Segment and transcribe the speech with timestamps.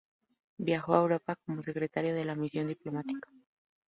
[0.57, 3.29] Viajó a Europa como Secretario de la Misión Diplomática.